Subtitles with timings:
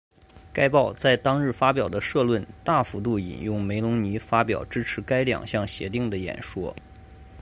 [0.51, 6.75] 该报在当日发表的社论大幅度引用梅隆尼发表支持该两项协定的演说。